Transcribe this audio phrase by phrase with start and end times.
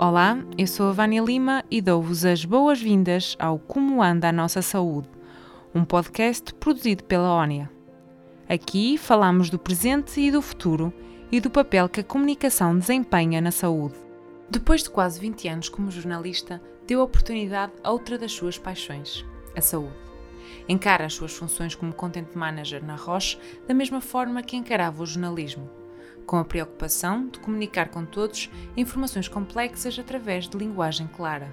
[0.00, 4.62] Olá, eu sou a Vânia Lima e dou-vos as boas-vindas ao Como Anda a Nossa
[4.62, 5.08] Saúde,
[5.74, 7.68] um podcast produzido pela ONIA.
[8.48, 10.92] Aqui falamos do presente e do futuro
[11.32, 13.96] e do papel que a comunicação desempenha na saúde.
[14.48, 19.26] Depois de quase 20 anos como jornalista, deu oportunidade a outra das suas paixões,
[19.56, 19.96] a saúde.
[20.68, 23.36] Encara as suas funções como content manager na Roche
[23.66, 25.68] da mesma forma que encarava o jornalismo
[26.28, 31.52] com a preocupação de comunicar com todos informações complexas através de linguagem clara.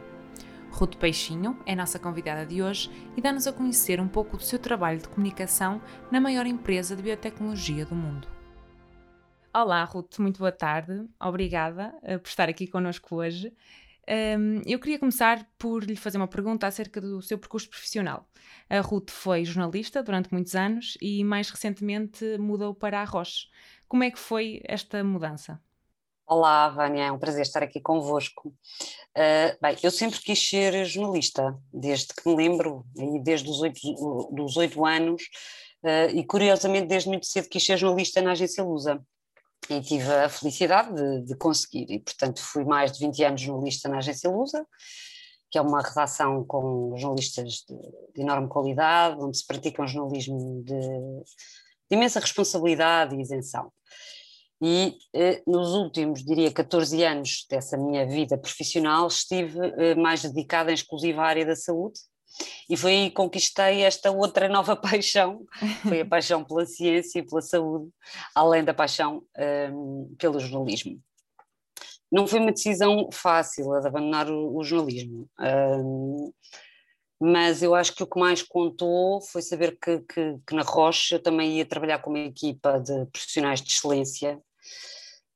[0.70, 4.60] Ruth Peixinho é nossa convidada de hoje e dá-nos a conhecer um pouco do seu
[4.60, 8.28] trabalho de comunicação na maior empresa de biotecnologia do mundo.
[9.54, 11.08] Olá, Ruth, muito boa tarde.
[11.22, 13.54] Obrigada uh, por estar aqui connosco hoje.
[14.08, 18.28] Um, eu queria começar por lhe fazer uma pergunta acerca do seu percurso profissional.
[18.70, 23.48] A Ruth foi jornalista durante muitos anos e, mais recentemente, mudou para a Roche.
[23.88, 25.60] Como é que foi esta mudança?
[26.28, 28.50] Olá, Vânia, é um prazer estar aqui convosco.
[28.50, 33.80] Uh, bem, eu sempre quis ser jornalista, desde que me lembro, e desde os oito,
[34.32, 35.22] dos oito anos,
[35.84, 39.06] uh, e curiosamente desde muito cedo quis ser jornalista na agência Lusa.
[39.70, 43.90] E tive a felicidade de, de conseguir, e portanto fui mais de 20 anos jornalista
[43.90, 44.66] na agência Lusa,
[45.50, 47.76] que é uma redação com jornalistas de,
[48.14, 50.76] de enorme qualidade, onde se pratica um jornalismo de
[51.90, 53.72] de imensa responsabilidade e isenção.
[54.62, 60.72] E eh, nos últimos, diria, 14 anos dessa minha vida profissional, estive eh, mais dedicada
[60.72, 62.00] em exclusiva à área da saúde,
[62.70, 65.46] e foi aí que conquistei esta outra nova paixão,
[65.84, 67.90] foi a paixão pela ciência e pela saúde,
[68.34, 69.24] além da paixão
[69.72, 71.02] um, pelo jornalismo.
[72.12, 75.28] Não foi uma decisão fácil a de abandonar o, o jornalismo.
[75.40, 76.32] Um,
[77.20, 81.16] mas eu acho que o que mais contou foi saber que, que, que na Rocha
[81.16, 84.38] eu também ia trabalhar com uma equipa de profissionais de excelência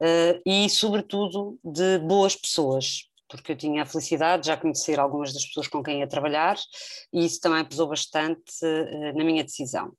[0.02, 5.34] uh, e, sobretudo, de boas pessoas, porque eu tinha a felicidade de já conhecer algumas
[5.34, 6.58] das pessoas com quem ia trabalhar
[7.14, 9.94] e isso também pesou bastante uh, na minha decisão.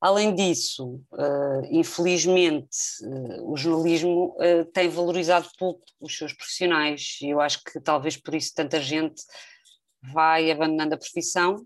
[0.00, 4.36] Além disso, uh, infelizmente, uh, o jornalismo
[4.72, 9.22] tem valorizado pouco os seus profissionais e eu acho que talvez por isso tanta gente
[10.12, 11.64] vai abandonando a profissão,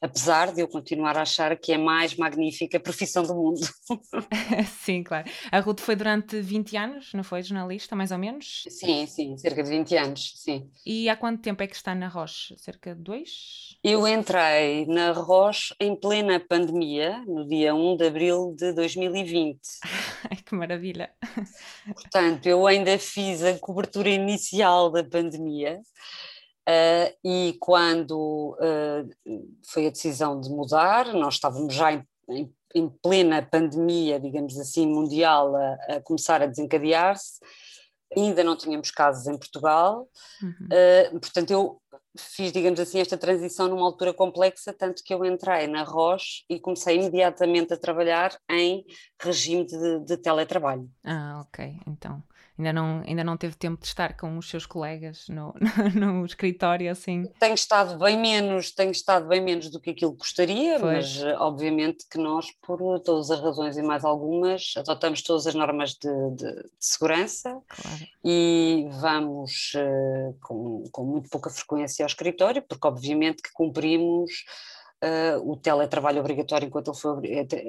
[0.00, 3.60] apesar de eu continuar a achar que é a mais magnífica profissão do mundo.
[4.80, 5.28] sim, claro.
[5.50, 8.64] A Ruth foi durante 20 anos, não foi jornalista, mais ou menos?
[8.68, 10.70] Sim, sim, cerca de 20 anos, sim.
[10.86, 12.56] E há quanto tempo é que está na Roche?
[12.58, 13.76] Cerca de dois?
[13.84, 19.60] Eu entrei na Roche em plena pandemia, no dia 1 de abril de 2020.
[20.30, 21.10] Ai, que maravilha!
[21.94, 25.80] Portanto, eu ainda fiz a cobertura inicial da pandemia,
[26.70, 32.88] Uh, e quando uh, foi a decisão de mudar, nós estávamos já em, em, em
[33.02, 37.40] plena pandemia, digamos assim, mundial, a, a começar a desencadear-se,
[38.16, 40.08] ainda não tínhamos casos em Portugal,
[40.40, 40.68] uhum.
[41.16, 41.80] uh, portanto eu
[42.16, 46.60] fiz, digamos assim, esta transição numa altura complexa, tanto que eu entrei na Roche e
[46.60, 48.84] comecei imediatamente a trabalhar em
[49.20, 50.88] regime de, de teletrabalho.
[51.04, 52.22] Ah, ok, então
[52.58, 55.54] ainda não, ainda não teve tempo de estar com os seus colegas no,
[55.94, 57.26] no, no escritório, assim?
[57.38, 61.22] Tenho estado bem menos, tenho estado bem menos do que aquilo que gostaria, pois.
[61.22, 65.94] mas obviamente que nós, por todas as razões e mais algumas, adotamos todas as normas
[65.94, 68.06] de, de, de segurança claro.
[68.24, 74.44] e vamos uh, com, com muito pouca frequência ao escritório, porque obviamente que cumprimos
[75.02, 77.12] uh, o teletrabalho obrigatório enquanto ele foi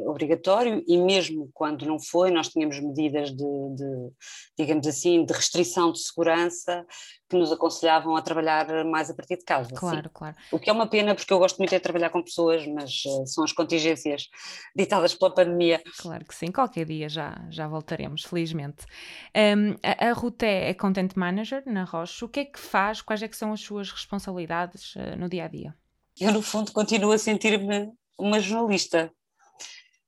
[0.06, 4.10] obrigatório e mesmo quando não foi, nós tínhamos medidas de, de,
[4.58, 6.86] digamos assim, de restrição de segurança
[7.30, 9.74] que nos aconselhavam a trabalhar mais a partir de casa.
[9.74, 10.14] Claro, sim.
[10.14, 10.36] claro.
[10.52, 13.26] O que é uma pena porque eu gosto muito de trabalhar com pessoas, mas uh,
[13.26, 14.28] são as contingências
[14.76, 15.82] ditadas pela pandemia.
[15.98, 18.86] Claro que sim, qualquer dia já, já voltaremos, felizmente.
[19.36, 22.26] Um, a, a Ruth é, é Content Manager na Roche.
[22.26, 23.02] O que é que faz?
[23.02, 25.81] Quais é que são as suas responsabilidades uh, no dia a dia?
[26.20, 29.12] Eu no fundo continuo a sentir-me uma jornalista.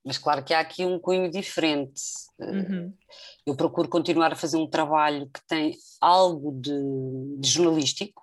[0.04, 2.02] Mas claro que há aqui um cunho diferente.
[2.38, 2.92] Uhum.
[3.46, 6.72] Eu procuro continuar a fazer um trabalho que tem algo de,
[7.38, 8.22] de, jornalístico,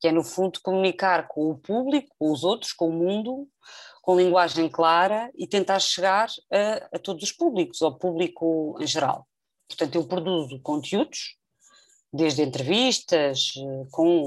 [0.00, 3.48] que é no fundo comunicar com o público, com os outros, com o mundo,
[4.02, 9.28] com linguagem clara e tentar chegar a, a todos os públicos, ao público em geral.
[9.68, 11.36] Portanto, eu produzo conteúdos,
[12.12, 14.24] desde entrevistas, eh, com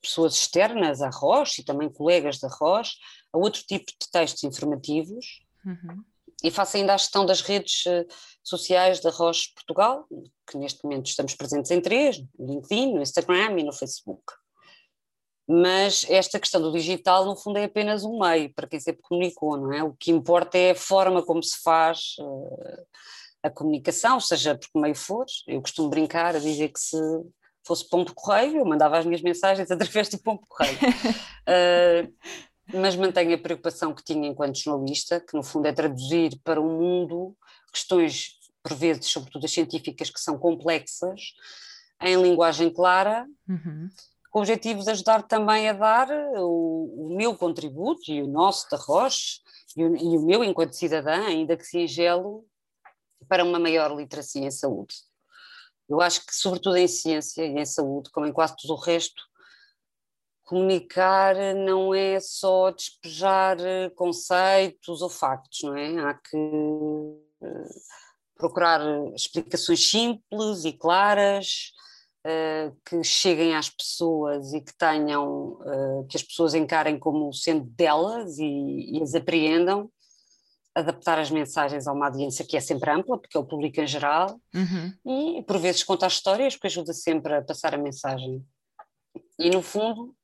[0.00, 2.96] pessoas externas à Roche e também colegas da Roche,
[3.32, 5.44] a outro tipo de textos informativos.
[5.64, 6.02] Uhum.
[6.42, 8.06] E faço ainda a gestão das redes uh,
[8.42, 10.06] sociais da Roche Portugal,
[10.50, 14.22] que neste momento estamos presentes em três, no LinkedIn, no Instagram e no Facebook.
[15.46, 19.56] Mas esta questão do digital, no fundo, é apenas um meio para quem sempre comunicou,
[19.56, 19.82] não é?
[19.82, 22.86] O que importa é a forma como se faz uh,
[23.42, 25.26] a comunicação, seja por que meio for.
[25.46, 26.96] Eu costumo brincar a dizer que se
[27.64, 30.78] fosse ponto correio, eu mandava as minhas mensagens através do ponto correio.
[30.78, 32.12] uh,
[32.72, 36.64] mas mantenho a preocupação que tinha enquanto jornalista, que no fundo é traduzir para o
[36.64, 37.36] mundo
[37.72, 41.32] questões, por vezes, sobretudo as científicas, que são complexas,
[42.00, 43.88] em linguagem clara, uhum.
[44.30, 48.68] com o objetivo de ajudar também a dar o, o meu contributo e o nosso
[48.70, 49.40] da Roche,
[49.76, 52.44] e o, e o meu enquanto cidadã, ainda que singelo,
[53.28, 54.94] para uma maior literacia em saúde.
[55.90, 59.20] Eu acho que, sobretudo em ciência e em saúde, como em quase tudo o resto,
[60.44, 63.56] comunicar não é só despejar
[63.96, 65.98] conceitos ou factos, não é?
[65.98, 66.36] Há que
[67.42, 67.68] eh,
[68.36, 68.80] procurar
[69.14, 71.72] explicações simples e claras
[72.26, 75.58] uh, que cheguem às pessoas e que tenham,
[76.08, 79.90] que as pessoas encarem como sendo delas e, e as apreendam,
[80.74, 83.86] adaptar as mensagens a uma audiência que é sempre ampla, porque é o público em
[83.86, 85.38] geral, uhum.
[85.38, 88.44] e por vezes contar histórias, que ajuda sempre a passar a mensagem.
[89.38, 90.14] E no fundo,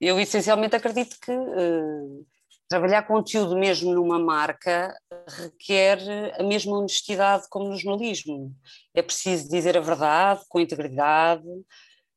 [0.00, 2.26] eu essencialmente acredito que uh,
[2.68, 4.96] trabalhar conteúdo mesmo numa marca
[5.26, 5.98] requer
[6.38, 8.54] a mesma honestidade como no jornalismo.
[8.94, 11.44] É preciso dizer a verdade com integridade,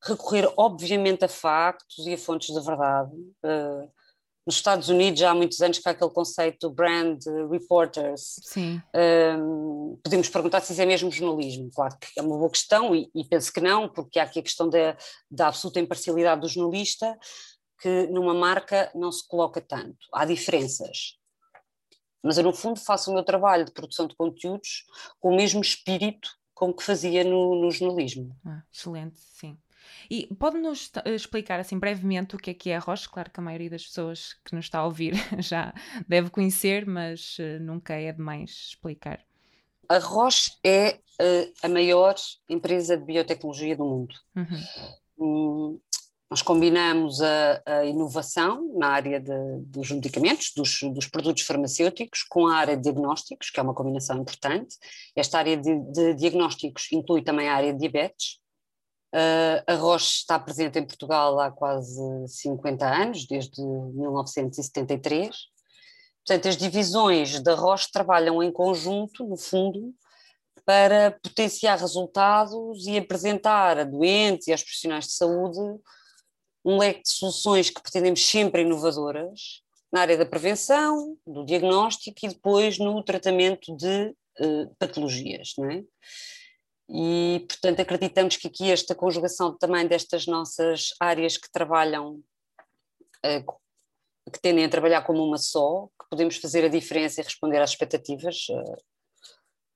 [0.04, 3.12] recorrer obviamente a factos e a fontes da verdade.
[3.44, 3.92] Uh,
[4.46, 7.20] nos Estados Unidos já há muitos anos que há aquele conceito brand
[7.50, 8.40] reporters.
[8.44, 8.82] Sim.
[9.40, 11.70] Um, podemos perguntar se isso é mesmo jornalismo.
[11.74, 14.44] Claro que é uma boa questão e, e penso que não, porque há aqui a
[14.44, 14.98] questão da,
[15.32, 17.18] da absoluta imparcialidade do jornalista,
[17.82, 19.98] que numa marca não se coloca tanto.
[20.14, 21.18] Há diferenças.
[22.24, 24.86] Mas eu, no fundo, faço o meu trabalho de produção de conteúdos
[25.20, 28.36] com o mesmo espírito como que fazia no, no jornalismo.
[28.46, 29.58] Ah, excelente, sim.
[30.10, 33.10] E pode-nos explicar assim brevemente o que é que é a Roche?
[33.10, 35.74] Claro que a maioria das pessoas que nos está a ouvir já
[36.08, 39.20] deve conhecer, mas uh, nunca é demais explicar.
[39.90, 42.16] A Roche é uh, a maior
[42.50, 44.16] empresa de biotecnologia do mundo.
[44.36, 44.60] Uhum.
[45.20, 45.80] Hum,
[46.34, 49.32] nós combinamos a, a inovação na área de,
[49.68, 54.18] dos medicamentos, dos, dos, produtos farmacêuticos, com a área de diagnósticos, que é uma combinação
[54.18, 54.76] importante.
[55.16, 58.40] Esta área de, de diagnósticos inclui também a área de diabetes.
[59.14, 65.36] Uh, a Roche está presente em Portugal há quase 50 anos, desde 1973.
[66.26, 69.94] Portanto, as divisões da Roche trabalham em conjunto, no fundo,
[70.66, 75.60] para potenciar resultados e apresentar a doentes e aos profissionais de saúde
[76.66, 79.62] um leque de soluções que pretendemos sempre inovadoras
[79.92, 85.84] na área da prevenção, do diagnóstico e depois no tratamento de uh, patologias, não é?
[86.96, 92.22] E, portanto, acreditamos que aqui esta conjugação também destas nossas áreas que trabalham,
[93.26, 93.60] uh,
[94.32, 97.72] que tendem a trabalhar como uma só, que podemos fazer a diferença e responder às
[97.72, 98.78] expectativas uh,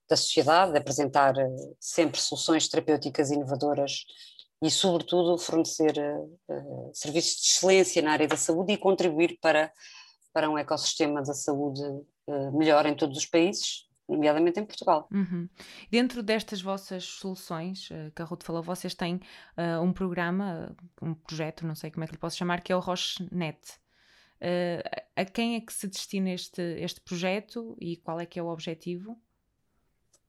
[0.08, 1.34] da sociedade, apresentar
[1.80, 4.06] sempre soluções terapêuticas inovadoras
[4.64, 5.96] e, sobretudo, fornecer
[6.94, 9.70] serviços de excelência na área da saúde e contribuir para,
[10.32, 11.82] para um ecossistema da saúde
[12.54, 15.08] melhor em todos os países, nomeadamente em Portugal.
[15.12, 15.50] Uhum.
[15.90, 19.20] Dentro destas vossas soluções, uh, que a Ruth falou, vocês têm
[19.82, 22.80] um programa, um projeto, não sei como é que lhe posso chamar, que é o
[22.80, 23.60] RocheNet.
[25.16, 28.48] a quem é que se destina este, este projeto e qual é que é o
[28.48, 29.20] objetivo?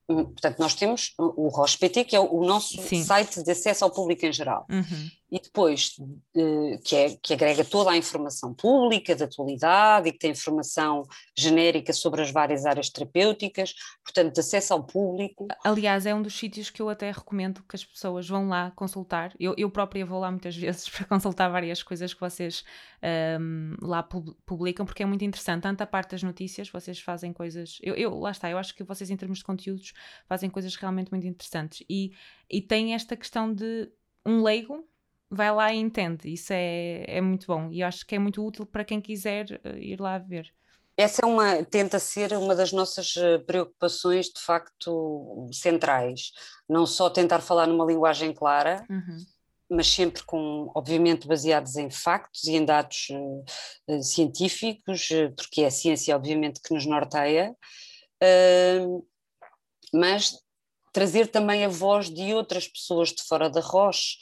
[0.09, 3.05] Portanto, nós temos o ROSPT, que é o nosso Sim.
[3.05, 4.67] site de acesso ao público em geral.
[4.71, 5.97] Uhum e depois
[6.35, 11.03] eh, que, é, que agrega toda a informação pública, de atualidade e que tem informação
[11.37, 15.47] genérica sobre as várias áreas terapêuticas, portanto, de acesso ao público.
[15.65, 19.35] Aliás, é um dos sítios que eu até recomendo que as pessoas vão lá consultar.
[19.39, 22.65] Eu, eu própria vou lá muitas vezes para consultar várias coisas que vocês
[23.41, 25.63] um, lá publicam, porque é muito interessante.
[25.63, 27.79] Tanto a parte das notícias, vocês fazem coisas.
[27.83, 29.93] Eu, eu, lá está, eu acho que vocês, em termos de conteúdos,
[30.29, 31.85] fazem coisas realmente muito interessantes.
[31.89, 32.13] E,
[32.51, 33.91] e tem esta questão de
[34.25, 34.87] um leigo
[35.31, 36.33] vai lá e entende.
[36.33, 39.79] Isso é, é muito bom e acho que é muito útil para quem quiser eh,
[39.79, 40.53] ir lá ver.
[40.97, 46.33] Essa é uma, tenta ser uma das nossas eh, preocupações de facto centrais.
[46.69, 49.19] Não só tentar falar numa linguagem clara, uhum.
[49.71, 55.71] mas sempre com, obviamente, baseados em factos e em dados uh, científicos, porque é a
[55.71, 57.55] ciência, obviamente, que nos norteia,
[58.23, 59.07] uh,
[59.93, 60.37] mas
[60.93, 64.17] trazer também a voz de outras pessoas de fora da Roche,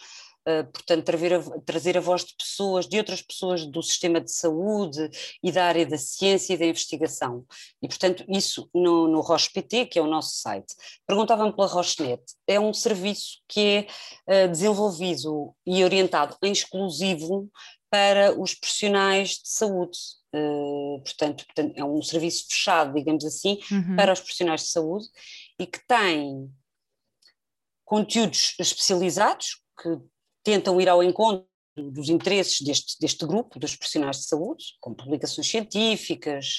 [0.49, 4.31] Uh, portanto, trazer a, trazer a voz de pessoas, de outras pessoas do sistema de
[4.31, 5.11] saúde
[5.43, 7.45] e da área da ciência e da investigação.
[7.83, 10.73] E, portanto, isso no, no PT, que é o nosso site.
[11.05, 13.89] Perguntavam pela RocheNet, é um serviço que
[14.29, 17.51] é uh, desenvolvido e orientado em exclusivo
[17.91, 19.99] para os profissionais de saúde.
[20.33, 23.97] Uh, portanto, portanto, é um serviço fechado, digamos assim, uhum.
[23.97, 25.07] para os profissionais de saúde
[25.59, 26.51] e que tem
[27.85, 29.99] conteúdos especializados que
[30.43, 31.47] tentam ir ao encontro
[31.77, 36.59] dos interesses deste, deste grupo, dos profissionais de saúde, com publicações científicas,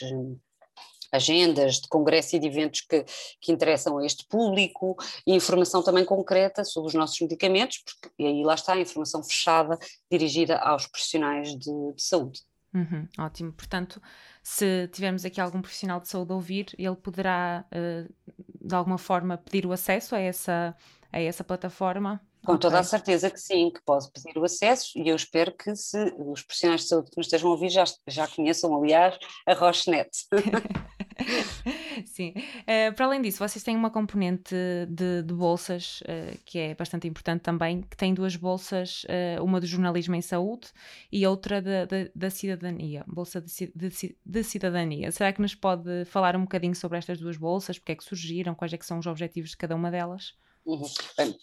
[1.12, 3.04] agendas de congresso e de eventos que,
[3.42, 8.44] que interessam a este público, e informação também concreta sobre os nossos medicamentos, porque aí
[8.44, 9.77] lá está a informação fechada
[10.12, 12.42] dirigida aos profissionais de, de saúde.
[12.77, 13.51] Uhum, ótimo.
[13.51, 14.00] Portanto,
[14.43, 18.13] se tivermos aqui algum profissional de saúde a ouvir, ele poderá, uh,
[18.62, 20.75] de alguma forma, pedir o acesso a essa,
[21.12, 22.22] a essa plataforma?
[22.46, 22.62] Com okay.
[22.62, 25.98] toda a certeza que sim, que pode pedir o acesso e eu espero que se
[26.19, 30.10] os profissionais de saúde que nos estejam a ouvir já, já conheçam, aliás, a Rochenet.
[32.05, 32.33] Sim.
[32.62, 34.55] Uh, para além disso, vocês têm uma componente
[34.89, 39.59] de, de bolsas uh, que é bastante importante também, que tem duas bolsas, uh, uma
[39.59, 40.67] do jornalismo em saúde
[41.12, 45.12] e outra da, da, da cidadania, bolsa de, de, de, cidadania.
[45.12, 48.55] Será que nos pode falar um bocadinho sobre estas duas bolsas, porque é que surgiram,
[48.55, 50.36] quais é que são os objetivos de cada uma delas?
[50.67, 50.83] Uhum.
[51.17, 51.36] Bem,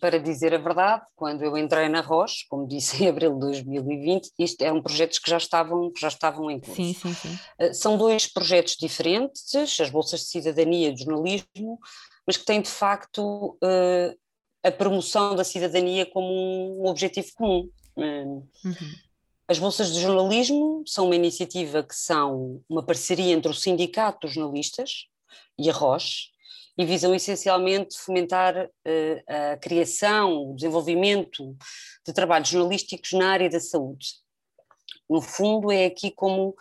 [0.00, 4.30] para dizer a verdade, quando eu entrei na Roche, como disse em abril de 2020,
[4.38, 6.76] isto eram projetos que já estavam, já estavam em curso.
[6.76, 7.38] Sim, sim, sim.
[7.60, 11.78] Uh, são dois projetos diferentes, as bolsas de cidadania e de jornalismo,
[12.26, 14.18] mas que têm de facto uh,
[14.64, 17.68] a promoção da cidadania como um objetivo comum.
[17.98, 18.94] Uh, uhum.
[19.46, 24.34] As bolsas de jornalismo são uma iniciativa que são uma parceria entre o Sindicato dos
[24.34, 25.06] Jornalistas
[25.58, 26.30] e a Roche,
[26.76, 31.56] e visam essencialmente fomentar uh, a criação, o desenvolvimento
[32.06, 34.08] de trabalhos jornalísticos na área da saúde.
[35.08, 36.54] No fundo, é aqui como uh,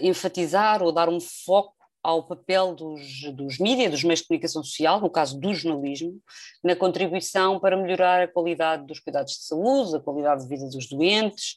[0.00, 5.00] enfatizar ou dar um foco ao papel dos, dos mídias, dos meios de comunicação social,
[5.00, 6.18] no caso do jornalismo,
[6.64, 10.88] na contribuição para melhorar a qualidade dos cuidados de saúde, a qualidade de vida dos
[10.88, 11.56] doentes,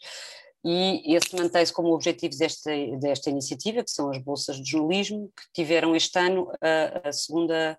[0.63, 5.43] e esse mantém-se como objetivo desta, desta iniciativa, que são as bolsas de jornalismo, que
[5.53, 7.77] tiveram este ano a, a segunda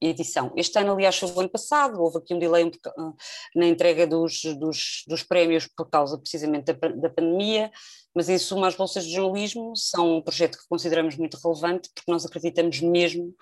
[0.00, 0.52] edição.
[0.56, 3.14] Este ano, aliás, foi o ano passado, houve aqui um delay uh,
[3.54, 7.70] na entrega dos, dos, dos, prémios por causa precisamente da, da pandemia,
[8.14, 12.10] mas em suma as bolsas de jornalismo são um projeto que consideramos muito relevante, porque
[12.10, 13.34] nós acreditamos mesmo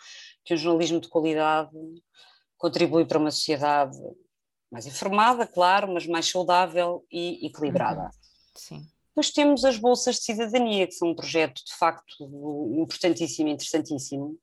[0.45, 1.71] que o jornalismo de qualidade
[2.59, 3.97] contribui para uma sociedade
[4.71, 8.11] mais informada, claro, mas mais saudável e equilibrada.
[8.55, 8.87] Sim.
[9.09, 12.25] Depois temos as bolsas de cidadania, que são um projeto de facto
[12.75, 14.39] importantíssimo interessantíssimo,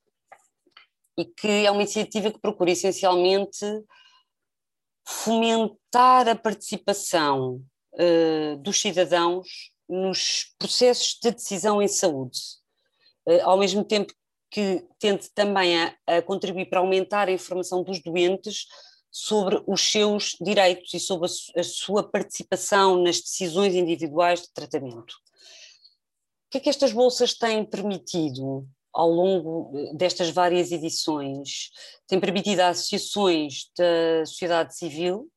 [1.17, 3.65] e que é uma iniciativa que procura essencialmente
[5.05, 12.37] fomentar a participação uh, dos cidadãos nos processos de decisão em saúde,
[13.27, 14.13] uh, ao mesmo tempo
[14.51, 18.67] que tente também a, a contribuir para aumentar a informação dos doentes
[19.19, 25.12] sobre os seus direitos e sobre a, sua participação nas decisões individuais de tratamento.
[25.12, 31.71] O que é que estas bolsas têm permitido ao longo eh, destas várias edições?
[32.05, 35.27] Tem permitido a associações da sociedade civil,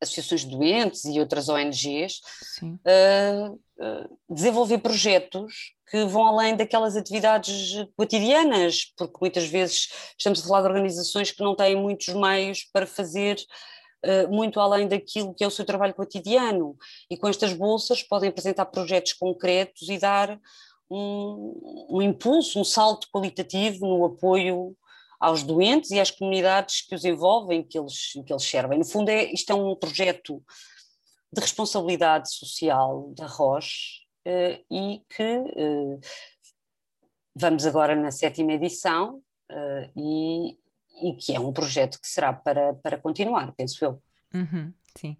[0.00, 2.20] associações de doentes e outras ONGs,
[2.62, 10.46] uh, uh, desenvolver projetos que vão além daquelas atividades cotidianas, porque muitas vezes estamos a
[10.46, 13.38] falar de organizações que não têm muitos meios para fazer
[14.04, 16.76] uh, muito além daquilo que é o seu trabalho cotidiano.
[17.10, 20.38] E com estas bolsas podem apresentar projetos concretos e dar
[20.90, 24.76] um, um impulso, um salto qualitativo no apoio
[25.20, 28.78] aos doentes e às comunidades que os envolvem, que eles, que eles servem.
[28.78, 30.42] No fundo, é, isto é um projeto
[31.32, 36.00] de responsabilidade social da Roche, uh, e que uh,
[37.34, 40.58] vamos agora na sétima edição uh, e,
[41.02, 44.02] e, que é um projeto que será para, para continuar, penso eu.
[44.34, 45.16] Uhum, sim.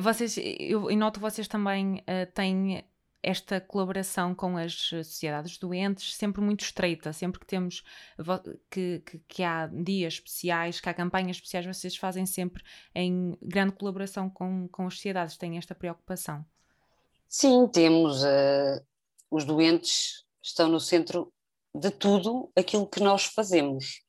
[0.00, 2.00] vocês, eu, noto vocês também
[2.32, 2.84] têm
[3.22, 7.82] esta colaboração com as sociedades doentes sempre muito estreita, sempre que temos
[8.70, 12.62] que, que, que, há dias especiais, que há campanhas especiais, vocês fazem sempre
[12.94, 16.44] em grande colaboração com, com as sociedades, têm esta preocupação.
[17.28, 18.22] Sim, temos.
[18.24, 18.84] Uh,
[19.30, 21.32] os doentes estão no centro
[21.74, 24.02] de tudo aquilo que nós fazemos.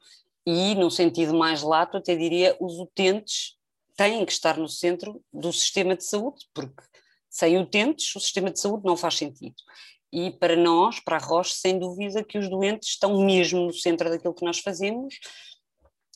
[0.46, 3.56] E, num sentido mais lato, até diria, os utentes
[3.96, 6.82] têm que estar no centro do sistema de saúde, porque
[7.32, 9.56] sem utentes o sistema de saúde não faz sentido.
[10.12, 14.10] E para nós, para a Roche, sem dúvida que os doentes estão mesmo no centro
[14.10, 15.16] daquilo que nós fazemos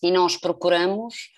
[0.03, 1.31] e nós procuramos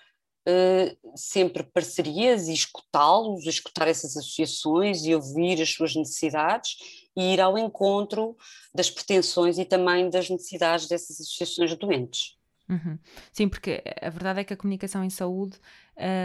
[0.47, 6.77] uh, sempre parcerias e escutá-los, escutar essas associações e ouvir as suas necessidades
[7.15, 8.35] e ir ao encontro
[8.73, 12.35] das pretensões e também das necessidades dessas associações de doentes.
[12.67, 12.97] Uhum.
[13.31, 15.57] Sim, porque a verdade é que a comunicação em saúde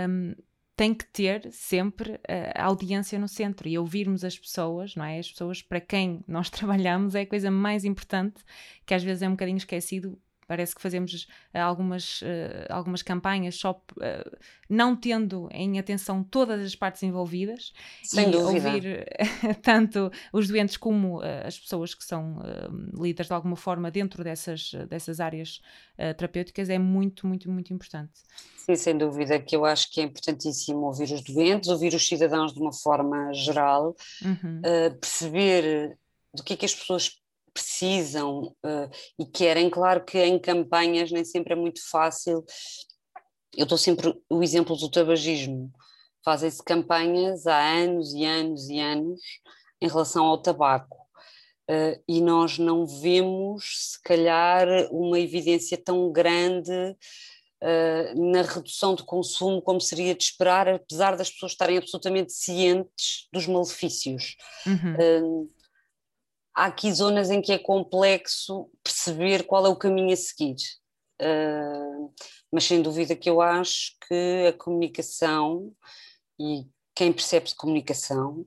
[0.08, 0.34] um,
[0.76, 2.18] tem que ter sempre
[2.54, 5.18] a audiência no centro e ouvirmos as pessoas, não é?
[5.18, 8.42] As pessoas para quem nós trabalhamos é a coisa mais importante
[8.86, 10.18] que às vezes é um bocadinho esquecido
[10.52, 12.20] Parece que fazemos algumas,
[12.68, 13.82] algumas campanhas só
[14.68, 18.68] não tendo em atenção todas as partes envolvidas Sem e dúvida.
[18.68, 19.06] ouvir
[19.62, 22.38] tanto os doentes como as pessoas que são
[22.92, 25.62] líderes de alguma forma dentro dessas, dessas áreas
[26.18, 28.12] terapêuticas é muito, muito, muito importante.
[28.58, 32.52] Sim, sem dúvida, que eu acho que é importantíssimo ouvir os doentes, ouvir os cidadãos
[32.52, 34.60] de uma forma geral, Uhum.
[34.60, 35.96] uh, perceber
[36.34, 37.21] do que é que as pessoas
[37.52, 39.70] precisam uh, e querem.
[39.70, 42.44] Claro que em campanhas nem sempre é muito fácil.
[43.56, 45.70] Eu dou sempre o exemplo do tabagismo.
[46.24, 49.20] Fazem-se campanhas há anos e anos e anos
[49.80, 51.02] em relação ao tabaco.
[51.70, 56.72] Uh, e nós não vemos, se calhar, uma evidência tão grande
[57.62, 63.28] uh, na redução de consumo como seria de esperar, apesar das pessoas estarem absolutamente cientes
[63.32, 64.36] dos malefícios.
[64.66, 65.44] Uhum.
[65.44, 65.61] Uh,
[66.54, 70.56] há aqui zonas em que é complexo perceber qual é o caminho a seguir.
[72.52, 75.72] mas sem dúvida que eu acho que a comunicação
[76.38, 78.46] e quem percebe de comunicação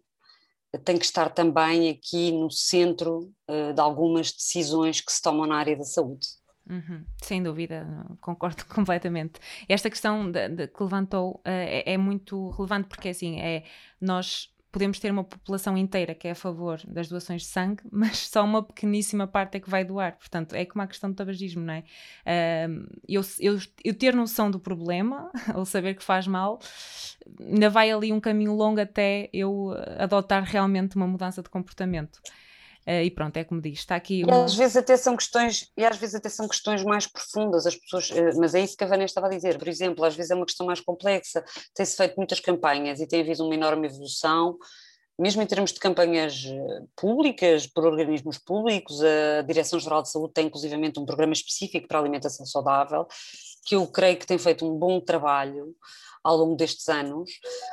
[0.83, 5.57] tem que estar também aqui no centro uh, de algumas decisões que se tomam na
[5.57, 6.27] área da saúde.
[6.67, 7.85] Uhum, sem dúvida,
[8.19, 9.39] concordo completamente.
[9.69, 13.63] Esta questão de, de, que levantou uh, é, é, muito relevante porque assim é
[14.01, 18.27] nós podemos ter uma população inteira que é a favor das doações de sangue, mas
[18.27, 20.17] só uma pequeníssima parte é que vai doar.
[20.17, 21.84] Portanto, é como a questão do tabagismo, não é?
[23.08, 26.60] Eu, eu, eu, ter noção do problema, ou saber que faz mal,
[27.39, 32.20] ainda vai ali um caminho longo até eu adotar realmente uma mudança de comportamento.
[32.87, 34.23] Uh, e pronto, é como diz, está aqui.
[34.23, 34.37] Uma...
[34.37, 37.75] E às vezes até são questões, e às vezes até são questões mais profundas, as
[37.75, 40.29] pessoas, uh, mas é isso que a Vânia estava a dizer, por exemplo, às vezes
[40.29, 44.57] é uma questão mais complexa, tem-se feito muitas campanhas e tem havido uma enorme evolução,
[45.17, 46.43] mesmo em termos de campanhas
[46.95, 52.01] públicas, por organismos públicos, a Direção-Geral de Saúde tem inclusivamente um programa específico para a
[52.01, 53.07] alimentação saudável,
[53.65, 55.73] que eu creio que tem feito um bom trabalho
[56.25, 57.29] ao longo destes anos,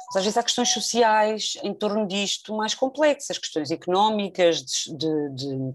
[0.09, 5.57] mas às vezes há questões sociais em torno disto mais complexas, questões económicas, de, de,
[5.57, 5.75] de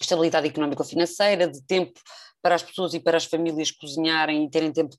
[0.00, 2.00] estabilidade económico-financeira, de tempo
[2.40, 4.96] para as pessoas e para as famílias cozinharem e terem tempo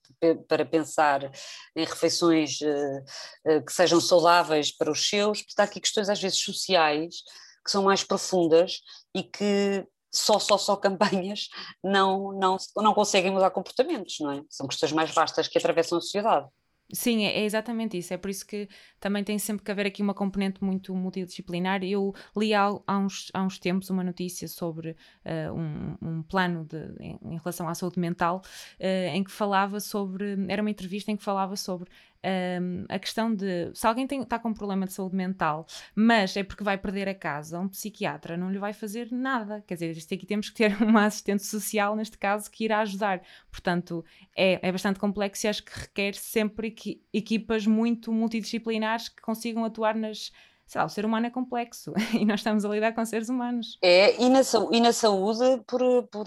[0.48, 1.30] para pensar
[1.76, 5.42] em refeições que sejam saudáveis para os seus.
[5.42, 7.16] Portanto, há aqui questões às vezes sociais
[7.64, 8.82] que são mais profundas
[9.14, 11.50] e que só, só, só campanhas
[11.84, 14.42] não, não, não conseguem mudar comportamentos, não é?
[14.50, 16.48] São questões mais vastas que atravessam a sociedade.
[16.94, 18.14] Sim, é, é, exatamente isso.
[18.14, 21.84] É por isso que também tem sempre que haver aqui uma componente muito multidisciplinar.
[21.84, 26.64] Eu li há, há, uns, há uns tempos uma notícia sobre uh, um, um, plano
[26.66, 28.44] de, em, em, relação à saúde mental,
[28.80, 30.38] uh, em que falava sobre.
[30.48, 31.90] Era uma entrevista em que falava sobre
[32.24, 36.44] um, a questão de se alguém está com um problema de saúde mental, mas é
[36.44, 39.64] porque vai perder a casa, um psiquiatra não lhe vai fazer nada.
[39.68, 43.22] Quer dizer, isto aqui temos que ter uma assistente social, neste caso, que irá ajudar.
[43.52, 44.04] Portanto,
[44.36, 46.74] é, é bastante complexo e acho que requer sempre
[47.14, 50.32] equipas muito multidisciplinares que consigam atuar nas
[50.66, 53.78] sei lá, o ser humano é complexo e nós estamos a lidar com seres humanos.
[53.82, 56.26] É, e na, e na saúde, por, por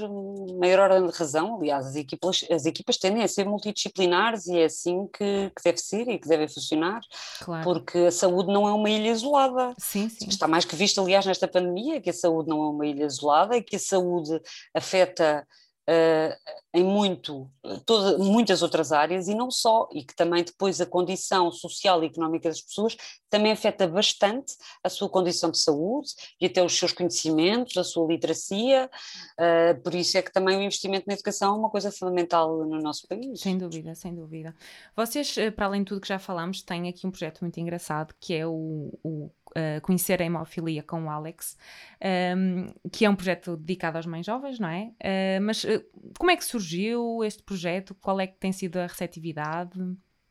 [0.58, 4.64] maior ordem de razão, aliás, as equipas, as equipas tendem a ser multidisciplinares e é
[4.64, 7.00] assim que, que deve ser e que deve funcionar,
[7.40, 7.64] claro.
[7.64, 9.74] porque a saúde não é uma ilha isolada.
[9.78, 10.28] Sim, sim.
[10.28, 13.56] Está mais que visto, aliás, nesta pandemia, que a saúde não é uma ilha isolada
[13.56, 14.40] e que a saúde
[14.74, 15.46] afeta
[15.88, 16.34] Uh,
[16.74, 17.50] em muito,
[17.86, 22.06] toda, muitas outras áreas e não só, e que também depois a condição social e
[22.06, 22.96] económica das pessoas
[23.30, 26.08] também afeta bastante a sua condição de saúde
[26.40, 28.90] e até os seus conhecimentos, a sua literacia,
[29.40, 32.80] uh, por isso é que também o investimento na educação é uma coisa fundamental no
[32.80, 33.40] nosso país.
[33.40, 34.54] Sem dúvida, sem dúvida.
[34.94, 38.14] Vocês, eh, para além de tudo que já falámos, têm aqui um projeto muito engraçado
[38.20, 41.56] que é o, o Uh, conhecer a hemofilia com o Alex,
[42.02, 44.92] um, ehm, que é um projeto dedicado aos mães jovens, não é?
[45.00, 45.82] Uh, mas uh,
[46.18, 47.94] como é que surgiu este projeto?
[47.94, 49.80] Qual é que tem sido a receptividade?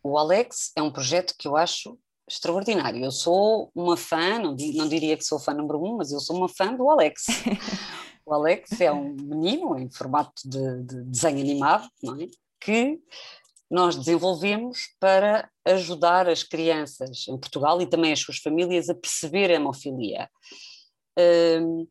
[0.03, 1.97] O Alex é um projeto que eu acho
[2.29, 3.03] extraordinário.
[3.03, 6.35] Eu sou uma fã, não, não diria que sou fã número um, mas eu sou
[6.35, 7.25] uma fã do Alex.
[8.25, 12.27] o Alex é um menino em formato de, de desenho animado, não é?
[12.59, 12.99] Que
[13.69, 19.49] nós desenvolvemos para ajudar as crianças em Portugal e também as suas famílias a perceber
[19.49, 20.29] a hemofilia.
[21.17, 21.87] Um,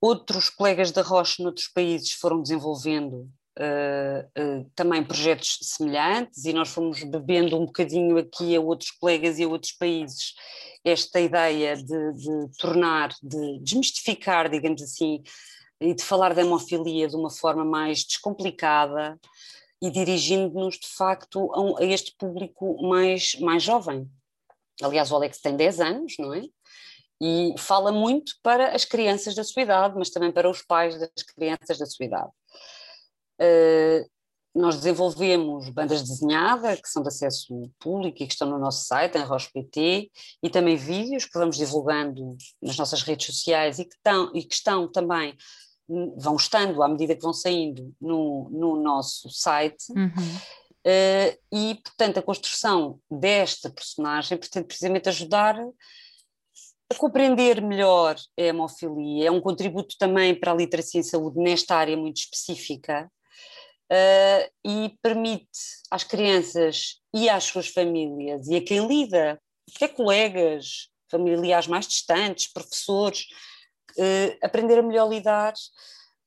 [0.00, 3.28] outros colegas da Roche noutros países foram desenvolvendo
[3.58, 9.38] uh, uh, também projetos semelhantes e nós fomos bebendo um bocadinho aqui a outros colegas
[9.38, 10.34] e a outros países
[10.84, 15.22] esta ideia de, de tornar, de desmistificar, digamos assim,
[15.80, 19.18] e de falar da hemofilia de uma forma mais descomplicada,
[19.82, 24.08] e dirigindo-nos de facto a, a, este público mais, mais jovem.
[24.82, 26.42] Aliás, o Alex tem 10 anos, não é?
[27.20, 31.22] E fala muito para as crianças da sua idade, mas também para os pais das
[31.34, 32.30] crianças da sua idade.
[33.40, 34.08] Uh,
[34.54, 39.18] nós desenvolvemos bandas desenhadas, que são de acesso público e que estão no nosso site,
[39.18, 40.10] em RosPT,
[40.40, 44.54] e também vídeos que vamos divulgando nas nossas redes sociais e que estão, e que
[44.54, 45.36] estão também,
[45.88, 49.90] vão estando à medida que vão saindo no, no nosso site.
[49.90, 50.36] Uhum.
[50.86, 55.58] Uh, e, portanto, a construção desta personagem pretende precisamente ajudar
[56.90, 59.28] a compreender melhor a hemofilia.
[59.28, 63.10] É um contributo também para a literacia em saúde nesta área muito específica
[63.90, 65.58] uh, e permite
[65.90, 69.40] às crianças e às suas famílias e a quem lida,
[69.74, 73.26] que é colegas, familiares mais distantes, professores,
[73.98, 75.52] uh, aprender a melhor lidar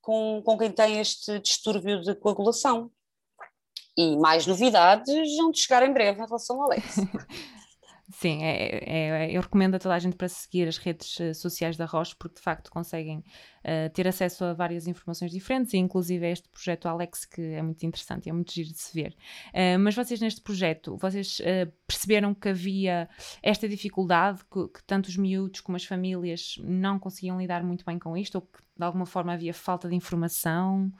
[0.02, 2.92] com, com quem tem este distúrbio de coagulação.
[3.98, 6.98] E mais novidades vão chegar em breve em relação ao Alex.
[8.20, 11.78] Sim, é, é, eu recomendo a toda a gente para seguir as redes eh, sociais
[11.78, 16.26] da Roche, porque de facto conseguem uh, ter acesso a várias informações diferentes, e inclusive
[16.26, 19.16] a este projeto Alex, que é muito interessante, é muito giro de se ver.
[19.50, 23.08] Uh, mas vocês neste projeto, vocês uh, perceberam que havia
[23.44, 28.00] esta dificuldade, que, que, tanto os miúdos como as famílias não conseguiam lidar muito bem
[28.00, 30.92] com isto, ou que de alguma forma havia falta de informação?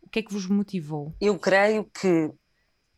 [0.00, 1.14] O que é que vos motivou?
[1.20, 2.32] Eu creio que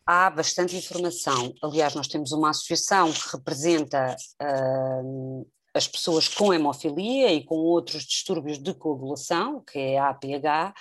[0.05, 1.53] há bastante informação.
[1.61, 8.03] Aliás, nós temos uma associação que representa uh, as pessoas com hemofilia e com outros
[8.03, 10.73] distúrbios de coagulação, que é a APH,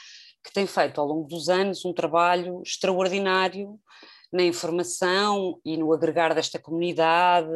[0.45, 3.81] que tem feito ao longo dos anos um trabalho extraordinário
[4.35, 7.49] na informação e no agregar desta comunidade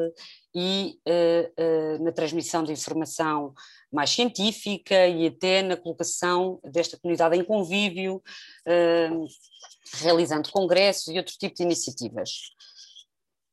[0.55, 3.53] e uh, uh, na transmissão de informação
[3.93, 8.23] mais científica e até na colocação desta comunidade em convívio,
[8.65, 9.27] uh,
[9.95, 12.31] realizando congressos e outro tipo de iniciativas.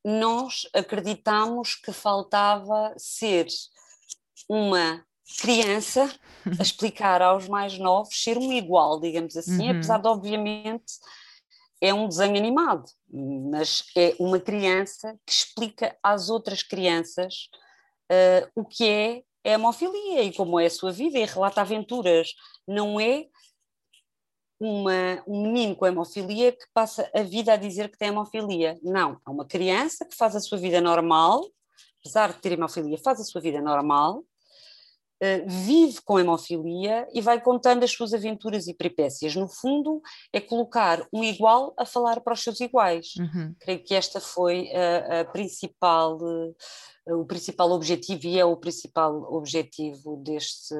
[0.04, 3.48] Nós acreditamos que faltava ser
[4.48, 5.04] uma
[5.40, 6.08] criança
[6.60, 9.70] a explicar aos mais novos, ser um igual, digamos assim, uhum.
[9.78, 10.92] apesar de, obviamente,
[11.80, 17.48] é um desenho animado, mas é uma criança que explica às outras crianças
[18.10, 22.32] uh, o que é a hemofilia e como é a sua vida e relata aventuras.
[22.66, 23.26] Não é
[24.58, 28.78] uma, um menino com hemofilia que passa a vida a dizer que tem hemofilia.
[28.82, 31.44] Não, é uma criança que faz a sua vida normal,
[32.00, 34.24] apesar de ter hemofilia, faz a sua vida normal,
[35.46, 39.34] vive com hemofilia e vai contando as suas aventuras e peripécias.
[39.34, 40.02] No fundo,
[40.32, 43.14] é colocar um igual a falar para os seus iguais.
[43.18, 43.54] Uhum.
[43.60, 46.18] Creio que esta foi a, a principal.
[46.18, 46.54] Uh,
[47.08, 50.74] o principal objetivo e é o principal objetivo deste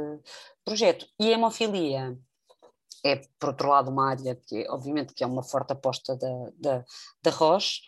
[0.64, 1.06] projeto.
[1.20, 2.18] E a hemofilia
[3.04, 6.84] é, por outro lado, uma área que, obviamente, que é uma forte aposta da, da,
[7.22, 7.82] da Roche,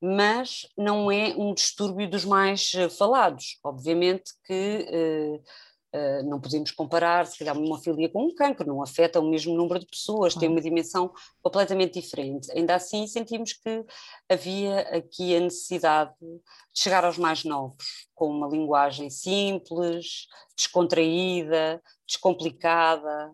[0.00, 3.58] mas não é um distúrbio dos mais eh, falados.
[3.64, 5.42] Obviamente que
[5.94, 9.28] uh, uh, não podemos comparar, se calhar, uma hemofilia com um cancro, não afeta o
[9.28, 12.50] mesmo número de pessoas, tem uma dimensão completamente diferente.
[12.52, 13.84] Ainda assim, sentimos que
[14.28, 16.40] havia aqui a necessidade de
[16.74, 23.32] chegar aos mais novos, com uma linguagem simples, descontraída, descomplicada,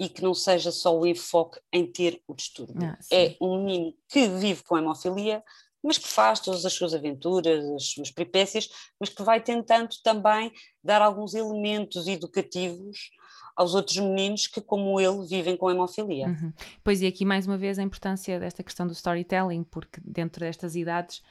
[0.00, 2.76] e que não seja só o enfoque em ter o distúrbio.
[2.84, 5.42] Ah, é um menino que vive com hemofilia,
[5.88, 8.68] mas que faz todas as suas aventuras, as suas peripécias,
[9.00, 10.52] mas que vai tentando também
[10.84, 13.10] dar alguns elementos educativos
[13.56, 16.26] aos outros meninos que, como ele, vivem com hemofilia.
[16.26, 16.52] Uhum.
[16.84, 20.76] Pois, e aqui mais uma vez a importância desta questão do storytelling, porque dentro destas
[20.76, 21.22] idades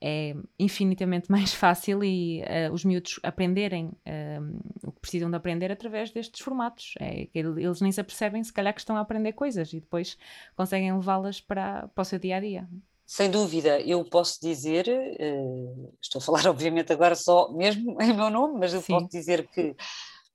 [0.00, 5.70] é infinitamente mais fácil e uh, os miúdos aprenderem uh, o que precisam de aprender
[5.70, 6.94] através destes formatos.
[6.98, 10.16] É eles nem se apercebem, se calhar, que estão a aprender coisas e depois
[10.56, 12.66] conseguem levá-las para, para o seu dia a dia.
[13.10, 18.28] Sem dúvida, eu posso dizer, uh, estou a falar obviamente agora só mesmo em meu
[18.28, 18.92] nome, mas eu Sim.
[18.92, 19.74] posso dizer que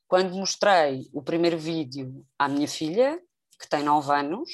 [0.08, 3.20] quando mostrei o primeiro vídeo à minha filha,
[3.62, 4.50] que tem 9 anos,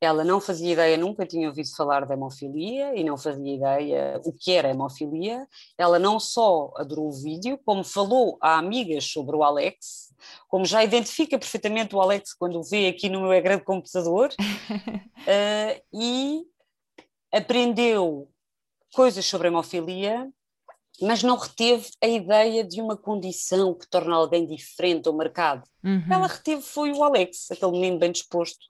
[0.00, 4.32] ela não fazia ideia, nunca tinha ouvido falar da hemofilia e não fazia ideia o
[4.32, 5.46] que era hemofilia.
[5.76, 10.14] Ela não só adorou o vídeo, como falou a amigas sobre o Alex,
[10.48, 14.30] como já identifica perfeitamente o Alex quando o vê aqui no meu ecrã de computador,
[14.30, 16.42] uh, e
[17.32, 18.28] aprendeu
[18.94, 20.30] coisas sobre hemofilia,
[21.00, 25.62] mas não reteve a ideia de uma condição que torna alguém diferente ou marcado.
[25.84, 26.04] Uhum.
[26.10, 28.66] Ela reteve foi o Alex, aquele menino bem disposto,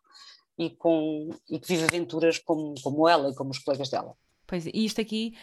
[0.58, 4.14] e, com, e que vive aventuras como, como ela e como os colegas dela.
[4.48, 5.34] Pois, e isto aqui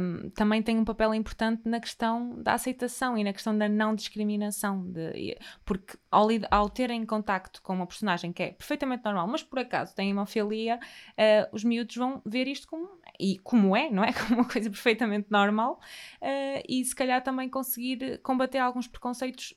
[0.00, 3.92] um, também tem um papel importante na questão da aceitação e na questão da não
[3.92, 9.42] discriminação, de, porque ao, ao terem contacto com uma personagem que é perfeitamente normal, mas
[9.42, 14.04] por acaso tem hemofilia, uh, os miúdos vão ver isto como, e como é, não
[14.04, 14.12] é?
[14.26, 15.80] Como uma coisa perfeitamente normal,
[16.22, 19.54] uh, e se calhar também conseguir combater alguns preconceitos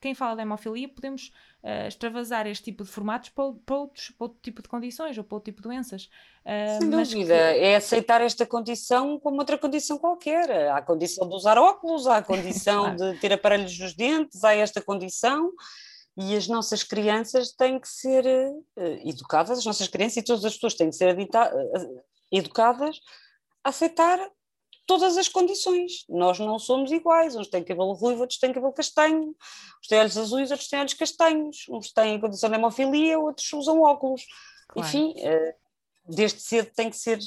[0.00, 1.32] quem fala de hemofilia, podemos
[1.62, 5.24] uh, extravasar este tipo de formatos para, para, outros, para outro tipo de condições ou
[5.24, 6.10] para outro tipo de doenças.
[6.44, 7.60] Uh, Sem dúvida, que...
[7.60, 10.50] é aceitar esta condição como outra condição qualquer.
[10.70, 13.14] Há a condição de usar óculos, há a condição claro.
[13.14, 15.52] de ter aparelhos nos dentes, há esta condição
[16.16, 20.54] e as nossas crianças têm que ser uh, educadas, as nossas crianças e todas as
[20.54, 21.16] pessoas têm que ser
[22.32, 23.00] educadas
[23.62, 24.18] a aceitar
[24.86, 26.04] todas as condições.
[26.08, 29.34] Nós não somos iguais, uns têm cabelo ruivo, outros têm cabelo castanho,
[29.80, 33.82] uns têm olhos azuis, outros têm olhos castanhos, uns têm condição de hemofilia, outros usam
[33.82, 34.24] óculos.
[34.68, 34.88] Claro.
[34.88, 35.54] Enfim, uh,
[36.08, 37.18] desde cedo têm que ser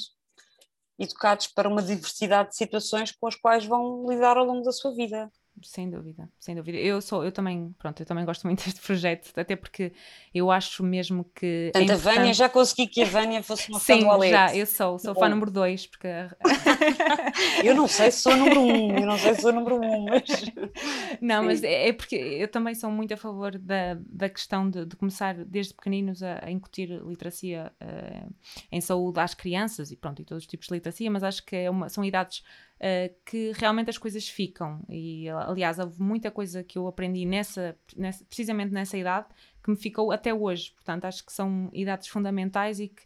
[0.98, 4.94] educados para uma diversidade de situações com as quais vão lidar ao longo da sua
[4.94, 5.30] vida.
[5.62, 6.78] Sem dúvida, sem dúvida.
[6.78, 9.92] Eu sou, eu também, pronto, eu também gosto muito deste projeto, até porque
[10.34, 11.70] eu acho mesmo que.
[11.72, 14.56] Portanto, é a Vânia, já consegui que a Vânia fosse uma Sim, fã do já,
[14.56, 15.20] eu sou, sou Bom.
[15.20, 16.08] fã número 2, porque.
[17.64, 19.84] eu não sei se sou número 1, um, eu não sei se sou número 1,
[19.84, 20.28] um, mas.
[21.20, 21.46] Não, Sim.
[21.46, 24.96] mas é, é, porque eu também sou muito a favor da, da questão de, de
[24.96, 28.34] começar desde pequeninos a, a incutir literacia uh,
[28.70, 31.56] em saúde às crianças e pronto, e todos os tipos de literacia, mas acho que
[31.56, 32.42] é uma, são idades
[32.80, 34.80] uh, que realmente as coisas ficam.
[34.88, 39.26] E aliás, houve muita coisa que eu aprendi nessa, nessa, precisamente nessa idade
[39.62, 40.72] que me ficou até hoje.
[40.72, 43.02] Portanto, acho que são idades fundamentais e que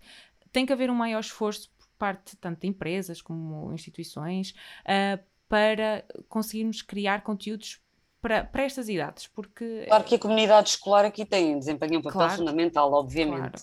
[0.53, 6.05] tem que haver um maior esforço por parte tanto de empresas como instituições uh, para
[6.29, 7.81] conseguirmos criar conteúdos
[8.21, 9.85] para, para, estas idades, porque...
[9.87, 13.51] Claro que a comunidade escolar aqui tem, desempenha um papel claro, fundamental, obviamente.
[13.51, 13.59] Claro.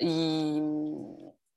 [0.00, 0.60] E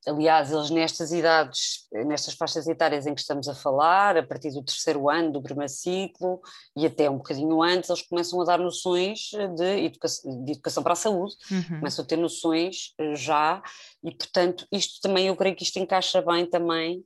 [0.08, 4.64] Aliás, eles nestas idades, nestas faixas etárias em que estamos a falar, a partir do
[4.64, 6.42] terceiro ano do primeiro ciclo
[6.76, 10.94] e até um bocadinho antes, eles começam a dar noções de educação, de educação para
[10.94, 11.80] a saúde, uhum.
[11.80, 13.62] começam a ter noções eh, já,
[14.04, 17.04] e portanto, isto também, eu creio que isto encaixa bem também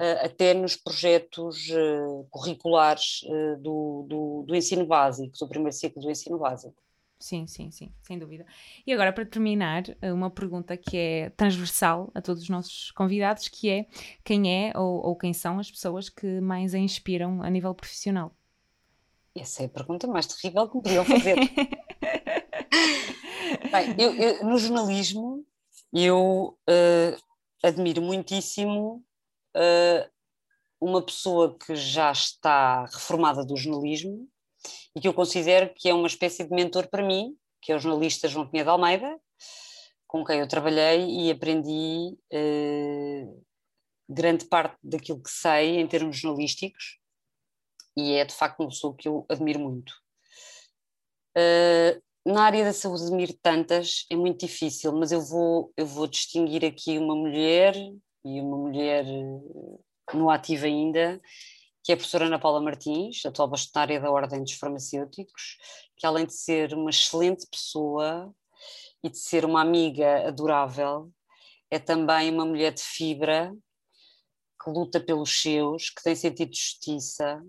[0.00, 3.18] Uh, até nos projetos uh, curriculares
[3.58, 6.80] do, do, do, ensino básico, do primeiro ciclo do ensino básico.
[7.20, 8.46] Sim, sim, sim, sem dúvida.
[8.86, 13.48] E agora, para terminar, eh, uma pergunta que é transversal a todos os nossos convidados,
[13.48, 13.86] que é
[14.24, 18.32] quem é ou, ou quem são as pessoas que mais a inspiram a nível profissional?
[19.34, 21.36] Essa é a pergunta mais terrível que me podiam fazer.
[23.70, 25.44] Bem, eu, eu, no jornalismo,
[25.92, 27.16] eu uh,
[27.62, 29.04] admiro muitíssimo
[29.56, 30.10] uh,
[30.80, 34.28] uma pessoa que já está reformada do jornalismo,
[34.98, 37.78] e que eu considero que é uma espécie de mentor para mim, que é o
[37.78, 39.16] jornalista João Pinheiro de Almeida,
[40.08, 43.44] com quem eu trabalhei e aprendi uh,
[44.08, 46.98] grande parte daquilo que sei em termos jornalísticos
[47.96, 49.92] e é de facto uma pessoa que eu admiro muito.
[51.36, 56.08] Uh, na área da saúde admiro tantas, é muito difícil, mas eu vou, eu vou
[56.08, 57.76] distinguir aqui uma mulher
[58.24, 61.22] e uma mulher eh, no ativo ainda,
[61.88, 65.56] que é a professora Ana Paula Martins, atual bastonária da Ordem dos Farmacêuticos,
[65.96, 68.30] que além de ser uma excelente pessoa
[69.02, 71.10] e de ser uma amiga adorável,
[71.70, 73.56] é também uma mulher de fibra,
[74.62, 77.42] que luta pelos seus, que tem sentido de justiça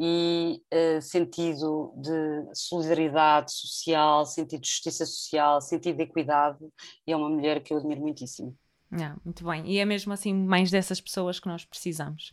[0.00, 6.58] e uh, sentido de solidariedade social, sentido de justiça social, sentido de equidade,
[7.06, 8.58] e é uma mulher que eu admiro muitíssimo.
[8.90, 9.62] Não, muito bem.
[9.66, 12.32] E é mesmo assim mais dessas pessoas que nós precisamos.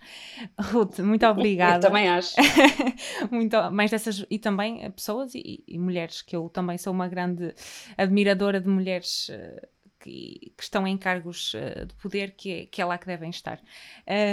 [0.59, 1.77] Ruth, muito obrigada.
[1.77, 2.33] Eu também acho.
[3.29, 7.53] muito, mais dessas e também pessoas e, e, mulheres, que eu também sou uma grande
[7.95, 9.67] admiradora de mulheres uh,
[9.99, 13.29] que, que estão em cargos uh, de poder, que é, que é lá que devem
[13.29, 13.59] estar.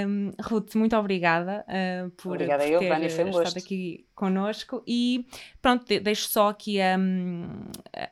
[0.07, 3.59] Um, Ruth, muito obrigada uh, por, obrigada por eu, ter Vânia, um estado gosto.
[3.59, 5.27] aqui connosco e
[5.61, 6.97] pronto, deixo só aqui a,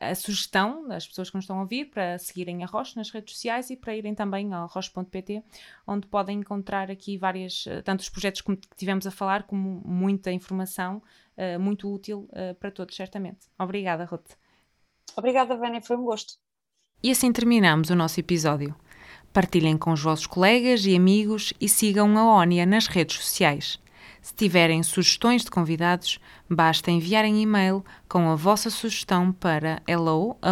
[0.00, 3.34] a, sugestão das pessoas que nos estão a ouvir para seguirem a Roche nas redes
[3.34, 5.42] sociais e para irem também ao roche.pt,
[5.86, 10.32] onde podem encontrar aqui várias, eh, tanto os projetos que tivemos a falar, como muita
[10.32, 11.02] informação
[11.36, 13.46] uh, muito útil para todos, certamente.
[13.58, 14.32] Obrigada, Ruth.
[15.16, 16.34] Obrigada, Vânia, foi um gosto.
[17.02, 18.74] E assim terminamos o nosso episódio.
[19.32, 23.80] Partilhem com os vossos colegas e amigos e sigam a ONIA nas redes sociais.
[24.20, 30.46] Se tiverem sugestões de convidados, basta enviarem e-mail com a vossa sugestão para hello.onia.pt.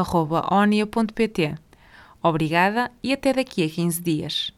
[2.21, 4.53] Obrigada e até daqui a 15 dias.